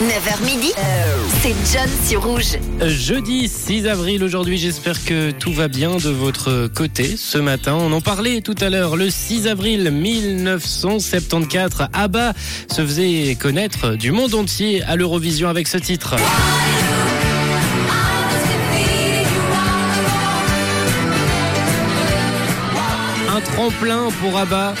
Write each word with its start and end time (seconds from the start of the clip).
9h 0.00 0.44
midi, 0.44 0.72
c'est 1.40 1.54
John 1.72 1.88
sur 2.06 2.22
Rouge. 2.22 2.58
Jeudi 2.82 3.48
6 3.48 3.86
avril 3.86 4.22
aujourd'hui, 4.22 4.58
j'espère 4.58 5.02
que 5.02 5.30
tout 5.30 5.54
va 5.54 5.68
bien 5.68 5.96
de 5.96 6.10
votre 6.10 6.66
côté 6.66 7.16
ce 7.16 7.38
matin. 7.38 7.78
On 7.80 7.90
en 7.92 8.02
parlait 8.02 8.42
tout 8.42 8.54
à 8.60 8.68
l'heure, 8.68 8.96
le 8.96 9.08
6 9.08 9.48
avril 9.48 9.90
1974, 9.90 11.88
ABBA 11.94 12.34
se 12.70 12.82
faisait 12.82 13.38
connaître 13.40 13.94
du 13.94 14.12
monde 14.12 14.34
entier 14.34 14.82
à 14.82 14.96
l'Eurovision 14.96 15.48
avec 15.48 15.66
ce 15.66 15.78
titre. 15.78 16.14
Un 23.34 23.40
tremplin 23.40 24.10
pour 24.20 24.36
ABBA 24.36 24.74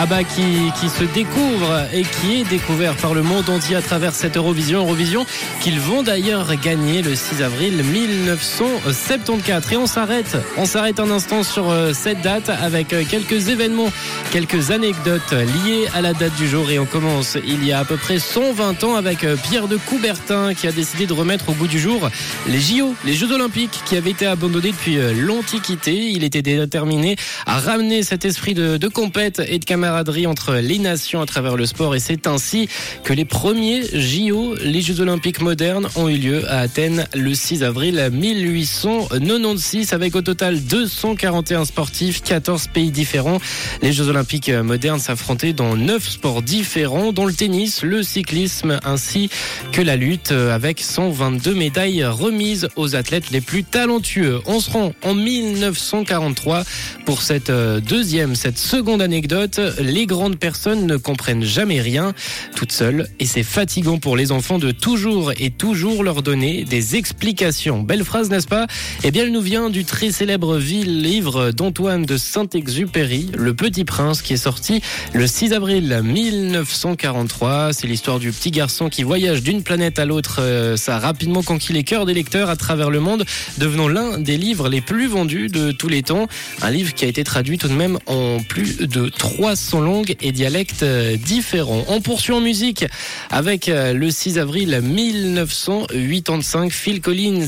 Abba 0.00 0.24
qui, 0.24 0.72
qui, 0.80 0.88
se 0.88 1.04
découvre 1.04 1.86
et 1.92 2.04
qui 2.04 2.40
est 2.40 2.48
découvert 2.48 2.96
par 2.96 3.12
le 3.12 3.20
monde 3.22 3.50
entier 3.50 3.76
à 3.76 3.82
travers 3.82 4.14
cette 4.14 4.38
Eurovision. 4.38 4.80
Eurovision 4.80 5.26
qu'ils 5.60 5.78
vont 5.78 6.02
d'ailleurs 6.02 6.54
gagner 6.54 7.02
le 7.02 7.14
6 7.14 7.42
avril 7.42 7.84
1974. 7.84 9.72
Et 9.72 9.76
on 9.76 9.86
s'arrête, 9.86 10.38
on 10.56 10.64
s'arrête 10.64 11.00
un 11.00 11.10
instant 11.10 11.42
sur 11.42 11.68
euh, 11.68 11.92
cette 11.92 12.22
date 12.22 12.48
avec 12.48 12.94
euh, 12.94 13.04
quelques 13.06 13.50
événements, 13.50 13.92
quelques 14.30 14.70
anecdotes 14.70 15.32
liées 15.32 15.86
à 15.94 16.00
la 16.00 16.14
date 16.14 16.34
du 16.36 16.48
jour. 16.48 16.70
Et 16.70 16.78
on 16.78 16.86
commence 16.86 17.36
il 17.46 17.62
y 17.66 17.72
a 17.72 17.80
à 17.80 17.84
peu 17.84 17.98
près 17.98 18.18
120 18.18 18.82
ans 18.84 18.94
avec 18.94 19.22
euh, 19.24 19.36
Pierre 19.36 19.68
de 19.68 19.76
Coubertin 19.76 20.54
qui 20.54 20.66
a 20.66 20.72
décidé 20.72 21.04
de 21.06 21.12
remettre 21.12 21.50
au 21.50 21.52
goût 21.52 21.68
du 21.68 21.78
jour 21.78 22.08
les 22.48 22.58
JO, 22.60 22.94
les 23.04 23.12
Jeux 23.12 23.32
Olympiques 23.32 23.82
qui 23.84 23.98
avaient 23.98 24.12
été 24.12 24.26
abandonnés 24.26 24.70
depuis 24.70 24.96
l'Antiquité. 25.14 25.92
Il 25.92 26.24
était 26.24 26.40
déterminé 26.40 27.16
à 27.44 27.58
ramener 27.58 28.02
cet 28.02 28.24
esprit 28.24 28.54
de, 28.54 28.78
de 28.78 28.88
compète 28.88 29.42
et 29.46 29.58
de 29.58 29.64
camaraderie 29.66 29.89
entre 30.26 30.54
les 30.54 30.78
nations 30.78 31.20
à 31.20 31.26
travers 31.26 31.56
le 31.56 31.66
sport 31.66 31.94
et 31.94 32.00
c'est 32.00 32.26
ainsi 32.26 32.68
que 33.04 33.12
les 33.12 33.24
premiers 33.24 33.82
JO, 33.92 34.54
les 34.62 34.80
Jeux 34.80 35.00
Olympiques 35.00 35.40
modernes, 35.40 35.88
ont 35.96 36.08
eu 36.08 36.16
lieu 36.16 36.50
à 36.50 36.58
Athènes 36.60 37.06
le 37.14 37.34
6 37.34 37.62
avril 37.62 38.08
1896 38.12 39.92
avec 39.92 40.16
au 40.16 40.22
total 40.22 40.60
241 40.60 41.64
sportifs, 41.64 42.22
14 42.22 42.68
pays 42.68 42.90
différents. 42.90 43.40
Les 43.82 43.92
Jeux 43.92 44.08
Olympiques 44.08 44.50
modernes 44.50 45.00
s'affrontaient 45.00 45.52
dans 45.52 45.76
9 45.76 46.08
sports 46.08 46.42
différents 46.42 47.12
dont 47.12 47.26
le 47.26 47.34
tennis, 47.34 47.82
le 47.82 48.02
cyclisme 48.02 48.78
ainsi 48.84 49.30
que 49.72 49.82
la 49.82 49.96
lutte 49.96 50.32
avec 50.32 50.80
122 50.80 51.54
médailles 51.54 52.04
remises 52.04 52.68
aux 52.76 52.96
athlètes 52.96 53.30
les 53.30 53.40
plus 53.40 53.64
talentueux. 53.64 54.40
On 54.46 54.60
se 54.60 54.70
rend 54.70 54.92
en 55.02 55.14
1943 55.14 56.64
pour 57.04 57.22
cette 57.22 57.50
deuxième, 57.50 58.34
cette 58.34 58.58
seconde 58.58 59.02
anecdote 59.02 59.60
les 59.78 60.06
grandes 60.06 60.38
personnes 60.38 60.86
ne 60.86 60.96
comprennent 60.96 61.44
jamais 61.44 61.80
rien 61.80 62.14
toutes 62.56 62.72
seules 62.72 63.08
et 63.18 63.26
c'est 63.26 63.42
fatigant 63.42 63.98
pour 63.98 64.16
les 64.16 64.32
enfants 64.32 64.58
de 64.58 64.70
toujours 64.70 65.32
et 65.38 65.50
toujours 65.50 66.02
leur 66.02 66.22
donner 66.22 66.64
des 66.64 66.96
explications. 66.96 67.82
Belle 67.82 68.04
phrase, 68.04 68.30
n'est-ce 68.30 68.46
pas? 68.46 68.66
Eh 69.04 69.10
bien, 69.10 69.24
elle 69.24 69.32
nous 69.32 69.40
vient 69.40 69.70
du 69.70 69.84
très 69.84 70.10
célèbre 70.10 70.58
livre 70.58 71.52
d'Antoine 71.52 72.04
de 72.04 72.16
Saint-Exupéry, 72.16 73.30
Le 73.36 73.54
Petit 73.54 73.84
Prince, 73.84 74.22
qui 74.22 74.32
est 74.32 74.38
sorti 74.38 74.80
le 75.12 75.26
6 75.26 75.52
avril 75.52 76.00
1943. 76.02 77.72
C'est 77.72 77.86
l'histoire 77.86 78.18
du 78.18 78.32
petit 78.32 78.50
garçon 78.50 78.88
qui 78.88 79.02
voyage 79.02 79.42
d'une 79.42 79.62
planète 79.62 79.98
à 79.98 80.04
l'autre. 80.04 80.40
Euh, 80.40 80.76
ça 80.76 80.96
a 80.96 80.98
rapidement 80.98 81.42
conquis 81.42 81.72
les 81.72 81.84
cœurs 81.84 82.06
des 82.06 82.14
lecteurs 82.14 82.50
à 82.50 82.56
travers 82.56 82.90
le 82.90 83.00
monde, 83.00 83.24
devenant 83.58 83.88
l'un 83.88 84.18
des 84.18 84.36
livres 84.36 84.68
les 84.68 84.80
plus 84.80 85.06
vendus 85.06 85.48
de 85.48 85.72
tous 85.72 85.88
les 85.88 86.02
temps. 86.02 86.26
Un 86.62 86.70
livre 86.70 86.94
qui 86.94 87.04
a 87.04 87.08
été 87.08 87.24
traduit 87.24 87.58
tout 87.58 87.68
de 87.68 87.74
même 87.74 87.98
en 88.06 88.38
plus 88.40 88.78
de 88.78 89.08
300 89.08 89.59
langues 89.80 90.16
et 90.20 90.32
dialectes 90.32 90.82
euh, 90.82 91.16
différents. 91.16 91.84
On 91.88 92.00
poursuit 92.00 92.32
en 92.32 92.40
musique 92.40 92.84
avec 93.30 93.68
euh, 93.68 93.92
le 93.92 94.10
6 94.10 94.38
avril 94.38 94.80
1985, 94.82 96.72
Phil 96.72 97.00
Collins 97.00 97.46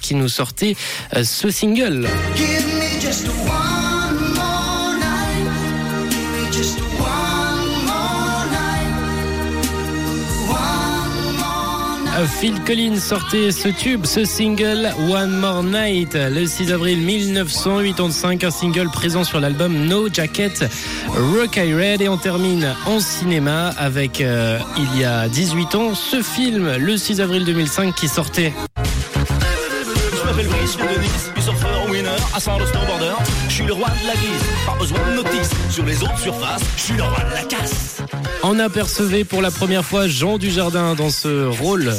qui 0.00 0.14
nous 0.14 0.28
sortait 0.28 0.76
ce 1.22 1.50
single. 1.50 2.06
Phil 12.26 12.60
Collins 12.64 12.98
sortait 12.98 13.50
ce 13.50 13.68
tube, 13.68 14.04
ce 14.04 14.24
single 14.24 14.92
One 15.10 15.30
More 15.38 15.62
Night 15.62 16.14
le 16.14 16.46
6 16.46 16.72
avril 16.72 16.98
1985, 16.98 18.44
un 18.44 18.50
single 18.50 18.88
présent 18.90 19.24
sur 19.24 19.40
l'album 19.40 19.86
No 19.86 20.08
Jacket 20.12 20.64
Rock 21.08 21.56
I 21.56 21.72
Red 21.72 22.02
et 22.02 22.08
on 22.08 22.16
termine 22.16 22.74
en 22.86 23.00
cinéma 23.00 23.68
avec 23.78 24.20
euh, 24.20 24.58
il 24.76 25.00
y 25.00 25.04
a 25.04 25.28
18 25.28 25.74
ans 25.74 25.94
ce 25.94 26.22
film 26.22 26.76
le 26.76 26.96
6 26.96 27.20
avril 27.20 27.44
2005 27.44 27.94
qui 27.94 28.08
sortait. 28.08 28.52
On 38.42 38.58
apercevait 38.58 39.24
pour 39.24 39.42
la 39.42 39.50
première 39.50 39.84
fois 39.84 40.06
Jean 40.06 40.38
Dujardin 40.38 40.94
dans 40.94 41.10
ce 41.10 41.46
rôle 41.46 41.92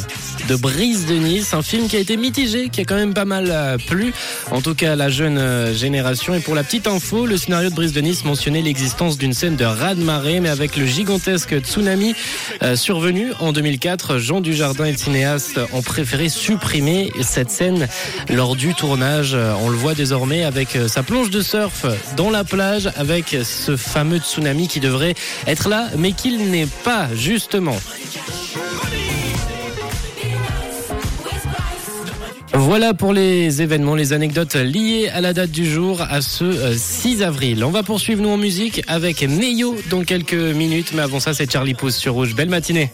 de 0.47 0.55
Brise 0.55 1.05
de 1.05 1.13
Nice, 1.13 1.53
un 1.53 1.61
film 1.61 1.87
qui 1.87 1.95
a 1.95 1.99
été 1.99 2.17
mitigé, 2.17 2.69
qui 2.69 2.81
a 2.81 2.83
quand 2.83 2.95
même 2.95 3.13
pas 3.13 3.25
mal 3.25 3.77
plu, 3.87 4.13
en 4.49 4.61
tout 4.61 4.73
cas 4.75 4.93
à 4.93 4.95
la 4.95 5.09
jeune 5.09 5.73
génération. 5.73 6.33
Et 6.33 6.39
pour 6.39 6.55
la 6.55 6.63
petite 6.63 6.87
info, 6.87 7.25
le 7.25 7.37
scénario 7.37 7.69
de 7.69 7.75
Brise 7.75 7.93
de 7.93 8.01
Nice 8.01 8.25
mentionnait 8.25 8.61
l'existence 8.61 9.17
d'une 9.17 9.33
scène 9.33 9.55
de 9.55 9.65
raz-de-marée, 9.65 10.39
mais 10.39 10.49
avec 10.49 10.77
le 10.77 10.85
gigantesque 10.85 11.59
tsunami 11.59 12.15
euh, 12.63 12.75
survenu 12.75 13.31
en 13.39 13.53
2004, 13.53 14.17
Jean 14.17 14.41
Dujardin 14.41 14.85
et 14.85 14.91
le 14.91 14.97
cinéaste 14.97 15.59
ont 15.73 15.81
préféré 15.81 16.27
supprimer 16.27 17.11
cette 17.21 17.51
scène 17.51 17.87
lors 18.29 18.55
du 18.55 18.73
tournage. 18.73 19.35
On 19.61 19.69
le 19.69 19.77
voit 19.77 19.93
désormais 19.93 20.43
avec 20.43 20.77
sa 20.87 21.03
plonge 21.03 21.29
de 21.29 21.41
surf 21.41 21.85
dans 22.17 22.29
la 22.29 22.43
plage, 22.43 22.89
avec 22.95 23.35
ce 23.43 23.75
fameux 23.75 24.19
tsunami 24.19 24.67
qui 24.67 24.79
devrait 24.79 25.15
être 25.47 25.69
là, 25.69 25.89
mais 25.97 26.11
qu'il 26.11 26.49
n'est 26.49 26.67
pas 26.83 27.07
justement. 27.15 27.77
Voilà 32.53 32.93
pour 32.93 33.13
les 33.13 33.61
événements, 33.61 33.95
les 33.95 34.13
anecdotes 34.13 34.55
liées 34.55 35.09
à 35.13 35.21
la 35.21 35.33
date 35.33 35.51
du 35.51 35.69
jour, 35.69 36.01
à 36.01 36.21
ce 36.21 36.75
6 36.75 37.23
avril. 37.23 37.63
On 37.63 37.71
va 37.71 37.81
poursuivre 37.81 38.21
nous 38.21 38.29
en 38.29 38.37
musique 38.37 38.83
avec 38.87 39.21
Neyo 39.23 39.75
dans 39.89 40.03
quelques 40.03 40.33
minutes, 40.33 40.91
mais 40.93 41.01
avant 41.01 41.19
ça 41.19 41.33
c'est 41.33 41.51
Charlie 41.51 41.73
Pouce 41.73 41.95
sur 41.95 42.13
Rouge. 42.13 42.35
Belle 42.35 42.49
matinée. 42.49 42.91